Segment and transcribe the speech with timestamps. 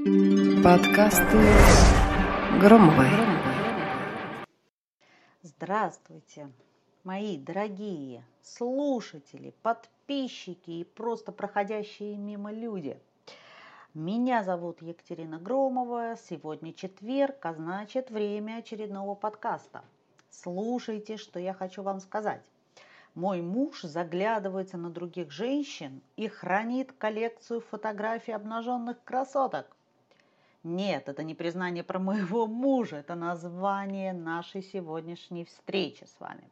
[0.00, 1.36] Подкасты
[2.58, 3.10] Громовой.
[5.42, 6.50] Здравствуйте,
[7.04, 12.98] мои дорогие слушатели, подписчики и просто проходящие мимо люди.
[13.92, 16.16] Меня зовут Екатерина Громова.
[16.16, 19.84] Сегодня четверг, а значит время очередного подкаста.
[20.30, 22.40] Слушайте, что я хочу вам сказать.
[23.14, 29.76] Мой муж заглядывается на других женщин и хранит коллекцию фотографий обнаженных красоток.
[30.62, 36.42] Нет, это не признание про моего мужа, это название нашей сегодняшней встречи с вами.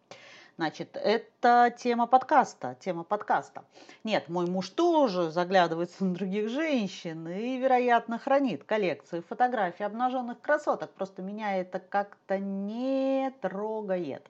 [0.56, 3.64] Значит, это тема подкаста, тема подкаста.
[4.04, 10.90] Нет, мой муж тоже заглядывается на других женщин и, вероятно, хранит коллекцию фотографий обнаженных красоток.
[10.94, 14.26] Просто меня это как-то не трогает.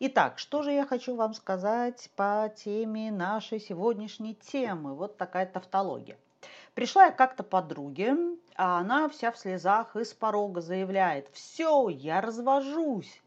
[0.00, 4.94] Итак, что же я хочу вам сказать по теме нашей сегодняшней темы?
[4.94, 6.16] Вот такая тавтология.
[6.74, 8.16] Пришла я как-то подруге,
[8.56, 13.20] а она вся в слезах и с порога заявляет, все, я развожусь,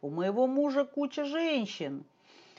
[0.00, 2.04] у моего мужа куча женщин.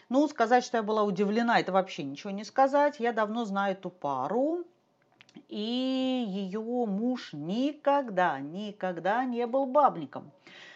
[0.09, 3.00] Ну, сказать, что я была удивлена, это вообще ничего не сказать.
[3.00, 4.64] Я давно знаю эту пару,
[5.50, 10.31] и ее муж никогда, никогда не был бабником.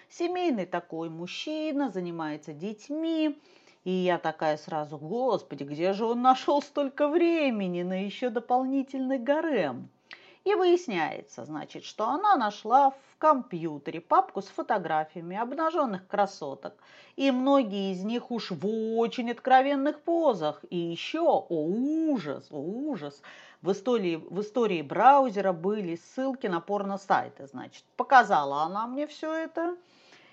[0.10, 3.38] Семейный такой мужчина, занимается детьми,
[3.84, 9.90] и я такая сразу, господи, где же он нашел столько времени на еще дополнительный гарем?
[10.48, 16.74] И выясняется, значит, что она нашла в компьютере папку с фотографиями обнаженных красоток.
[17.18, 18.66] И многие из них уж в
[18.98, 20.64] очень откровенных позах.
[20.70, 23.22] И еще, о ужас, о ужас,
[23.62, 27.46] в истории, в истории браузера были ссылки на порно-сайты.
[27.48, 29.76] Значит, показала она мне все это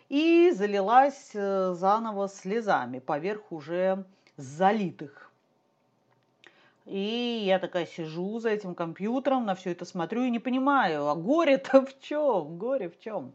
[0.09, 4.05] и залилась э, заново слезами поверх уже
[4.37, 5.33] залитых.
[6.85, 11.15] И я такая сижу за этим компьютером, на все это смотрю и не понимаю, а
[11.15, 12.59] горе-то в чем?
[12.59, 13.33] Горе в чем?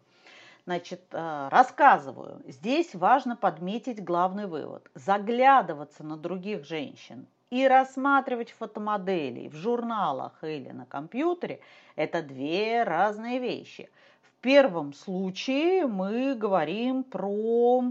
[0.65, 2.41] Значит, э, рассказываю.
[2.45, 4.89] Здесь важно подметить главный вывод.
[4.93, 11.59] Заглядываться на других женщин и рассматривать фотомоделей в журналах или на компьютере–
[11.95, 13.89] это две разные вещи–
[14.41, 17.83] первом случае мы говорим про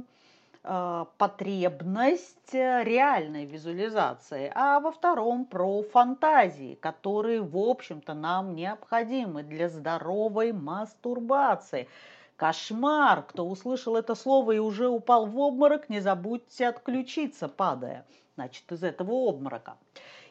[1.17, 10.53] потребность реальной визуализации, а во втором про фантазии, которые, в общем-то, нам необходимы для здоровой
[10.53, 11.89] мастурбации.
[12.37, 13.23] Кошмар!
[13.23, 18.05] Кто услышал это слово и уже упал в обморок, не забудьте отключиться, падая,
[18.37, 19.77] значит, из этого обморока.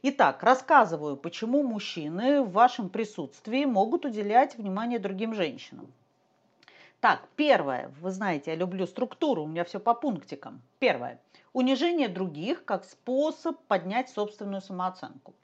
[0.03, 5.91] Итак, рассказываю, почему мужчины в вашем присутствии могут уделять внимание другим женщинам.
[6.99, 10.63] Так, первое, вы знаете, я люблю структуру, у меня все по пунктикам.
[10.79, 11.21] Первое,
[11.53, 15.35] унижение других как способ поднять собственную самооценку.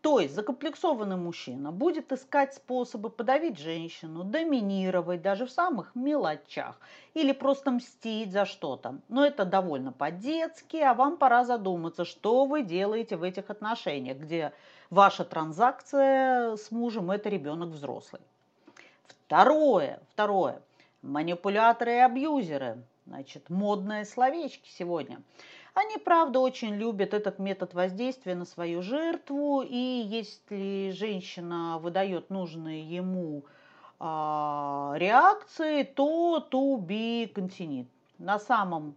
[0.00, 6.78] То есть закомплексованный мужчина будет искать способы подавить женщину, доминировать даже в самых мелочах
[7.12, 8.96] или просто мстить за что-то.
[9.08, 14.52] Но это довольно по-детски, а вам пора задуматься, что вы делаете в этих отношениях, где
[14.88, 18.22] ваша транзакция с мужем– это ребенок взрослый.
[19.26, 20.62] Второе, второе–
[21.04, 22.82] манипуляторы и абьюзеры.
[23.06, 25.22] Значит, модные словечки сегодня.
[25.74, 32.82] Они, правда, очень любят этот метод воздействия на свою жертву, и если женщина выдает нужные
[32.82, 33.44] ему
[33.98, 37.86] а, реакции, то to be continued.
[38.18, 38.94] На самом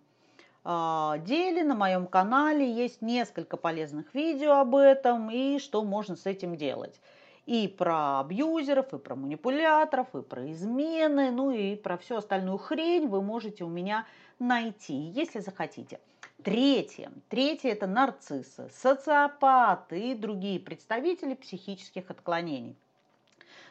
[0.64, 6.26] а, деле на моем канале есть несколько полезных видео об этом и что можно с
[6.26, 7.00] этим делать
[7.48, 13.08] и про абьюзеров, и про манипуляторов, и про измены, ну и про всю остальную хрень
[13.08, 14.06] вы можете у меня
[14.38, 16.00] найти, если захотите.
[16.44, 17.12] Третье.
[17.30, 22.76] Третье– это нарциссы, социопаты и другие представители психических отклонений.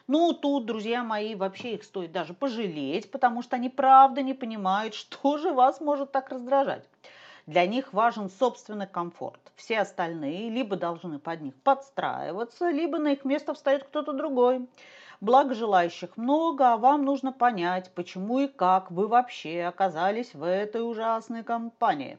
[0.07, 4.93] Ну, тут, друзья мои, вообще их стоит даже пожалеть, потому что они правда не понимают,
[4.95, 6.83] что же вас может так раздражать.
[7.47, 9.39] Для них важен собственный комфорт.
[9.55, 14.67] Все остальные либо должны под них подстраиваться, либо на их место встает кто-то другой.
[15.21, 20.81] Благо желающих много, а вам нужно понять, почему и как вы вообще оказались в этой
[20.81, 22.17] ужасной компании.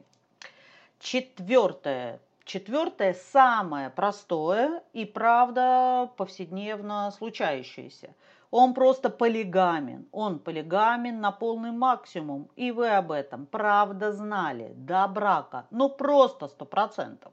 [0.99, 2.21] Четвертое.
[2.49, 8.15] Четвертое самое простое и правда повседневно случающееся–
[8.51, 10.07] он просто полигамен.
[10.11, 12.49] Он полигамен на полный максимум.
[12.57, 15.67] И вы об этом правда знали до брака.
[15.71, 17.33] Ну просто сто процентов.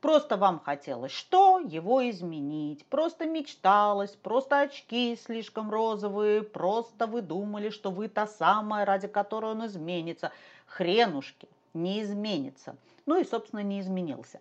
[0.00, 1.58] Просто вам хотелось что?
[1.58, 2.86] Его изменить.
[2.86, 9.52] Просто мечталось, просто очки слишком розовые, просто вы думали, что вы та самая, ради которой
[9.52, 10.30] он изменится.
[10.66, 12.76] Хренушки, не изменится.
[13.06, 14.40] Ну и, собственно, не изменился.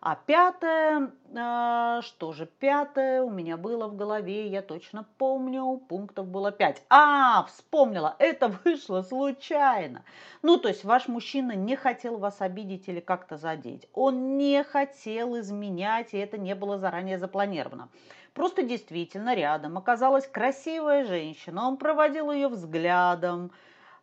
[0.00, 6.28] А пятое, э, что же пятое у меня было в голове, я точно помню, пунктов
[6.28, 6.84] было пять.
[6.88, 10.04] А, вспомнила, это вышло случайно.
[10.42, 13.88] Ну, то есть ваш мужчина не хотел вас обидеть или как-то задеть.
[13.92, 17.88] Он не хотел изменять, и это не было заранее запланировано.
[18.34, 23.50] Просто действительно рядом оказалась красивая женщина, он проводил ее взглядом,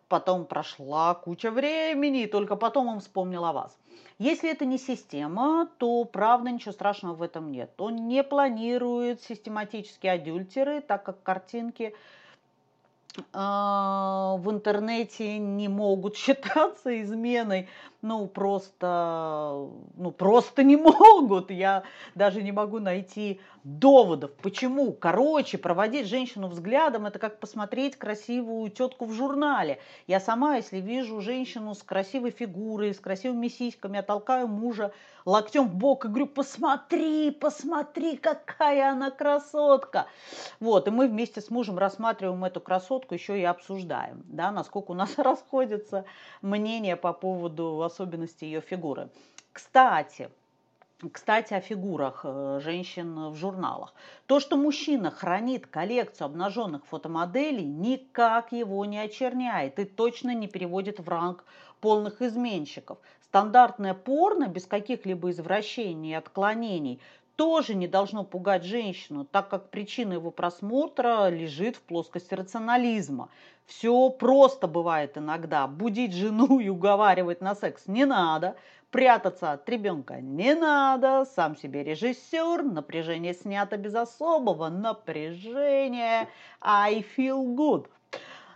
[0.07, 3.77] потом прошла куча времени, и только потом он вспомнил о вас.
[4.17, 7.71] Если это не система, то правда ничего страшного в этом нет.
[7.77, 11.93] Он не планирует систематические адюльтеры, так как картинки
[13.33, 17.67] а, в интернете не могут считаться изменой,
[18.05, 19.67] ну просто,
[19.97, 21.49] ну просто не могут.
[21.49, 24.93] Я даже не могу найти доводов, почему.
[24.93, 29.79] Короче, проводить женщину взглядом, это как посмотреть красивую тетку в журнале.
[30.05, 34.93] Я сама, если вижу женщину с красивой фигурой, с красивыми сиськами, я толкаю мужа
[35.25, 40.05] локтем в бок и говорю, посмотри, посмотри, какая она красотка.
[40.59, 44.93] Вот, и мы вместе с мужем рассматриваем эту красотку, еще и обсуждаем, да, насколько у
[44.93, 46.05] нас расходятся
[46.41, 49.09] мнения по поводу особенностей ее фигуры.
[49.53, 50.29] Кстати,
[51.11, 53.93] кстати, о фигурах э, женщин в журналах.
[54.27, 60.99] То, что мужчина хранит коллекцию обнаженных фотомоделей, никак его не очерняет и точно не переводит
[60.99, 61.43] в ранг
[61.81, 62.97] полных изменщиков.
[63.21, 67.01] Стандартное порно без каких-либо извращений и отклонений
[67.35, 73.29] тоже не должно пугать женщину, так как причина его просмотра лежит в плоскости рационализма.
[73.65, 75.67] Все просто бывает иногда.
[75.67, 78.55] Будить жену и уговаривать на секс не надо.
[78.91, 81.25] Прятаться от ребенка не надо.
[81.25, 82.63] Сам себе режиссер.
[82.63, 86.29] Напряжение снято без особого напряжения.
[86.61, 87.87] I feel good.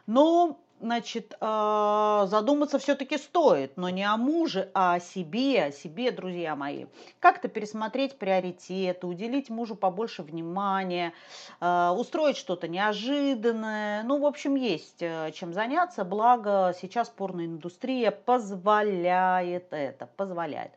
[0.05, 6.11] Но значит, а, задуматься все-таки стоит, но не о муже, а о себе, о себе,
[6.11, 6.85] друзья мои.
[7.19, 11.13] Как-то пересмотреть приоритеты, уделить мужу побольше внимания,
[11.59, 14.03] а, устроить что-то неожиданное.
[14.03, 20.71] Ну, в общем, есть э, чем заняться, благо сейчас порноиндустрия позволяет это, позволяет.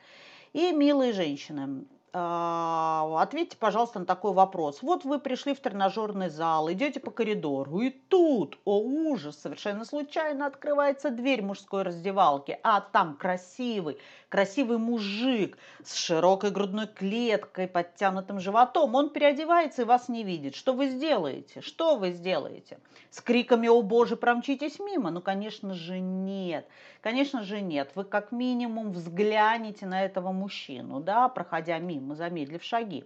[0.53, 1.85] И, милые женщины,
[2.15, 4.83] ответьте, пожалуйста, на такой вопрос.
[4.83, 10.47] Вот вы пришли в тренажерный зал, идете по коридору, и тут, о ужас, совершенно случайно
[10.47, 13.99] открывается дверь мужской раздевалки, а там красивый,
[14.29, 18.95] красивый мужик с широкой грудной клеткой, подтянутым животом.
[18.95, 20.55] Он переодевается и вас не видит.
[20.55, 21.63] Что вы сделаете?
[21.63, 22.79] Что вы сделаете?
[23.11, 25.11] С криками «О боже!» промчитесь мимо?
[25.11, 26.67] Ну, конечно же, нет.
[27.01, 27.91] Конечно же, нет.
[27.95, 33.05] Вы как минимум взглянете на этого мужчину, да, проходя мимо мимо, замедлив шаги.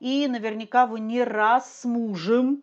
[0.00, 2.62] И наверняка вы не раз с мужем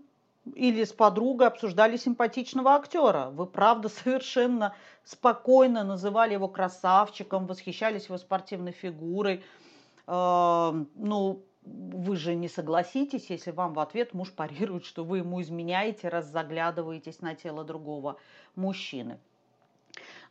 [0.55, 3.29] или с подругой обсуждали симпатичного актера.
[3.31, 4.73] Вы, правда, совершенно
[5.03, 9.43] спокойно называли его красавчиком, восхищались его спортивной фигурой.
[10.07, 15.41] Э, ну, вы же не согласитесь, если вам в ответ муж парирует, что вы ему
[15.41, 18.17] изменяете, раз заглядываетесь на тело другого
[18.55, 19.19] мужчины.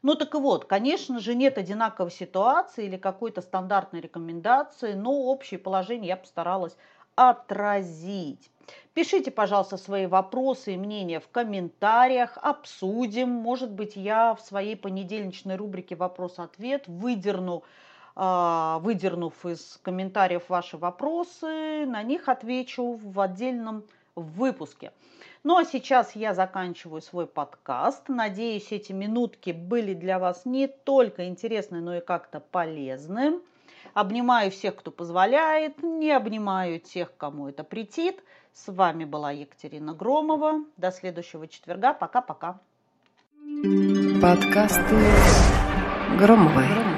[0.02, 5.58] Ну так и вот, конечно же, нет одинаковой ситуации или какой-то стандартной рекомендации, но общее
[5.58, 6.76] положение я постаралась
[7.16, 8.50] отразить.
[8.94, 13.28] Пишите, пожалуйста, свои вопросы и мнения в комментариях, обсудим.
[13.28, 17.64] Может быть, я в своей понедельничной рубрике «Вопрос-ответ» выдерну,
[18.14, 23.84] а, выдернув из комментариев ваши вопросы, на них отвечу в отдельном
[24.14, 24.92] выпуске.
[25.48, 28.10] Ну а сейчас я заканчиваю свой подкаст.
[28.10, 33.40] Надеюсь, эти минутки были для вас не только интересны, но и как-то полезны.
[33.94, 38.22] Обнимаю всех, кто позволяет, не обнимаю тех, кому это претит.
[38.52, 40.64] С вами была Екатерина Громова.
[40.76, 41.94] До следующего четверга.
[41.94, 42.60] Пока-пока.
[44.20, 45.00] Подкасты
[46.18, 46.97] Громовой.